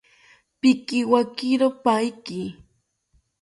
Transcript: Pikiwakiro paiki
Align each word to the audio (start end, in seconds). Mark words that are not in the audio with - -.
Pikiwakiro 0.59 1.67
paiki 1.83 2.41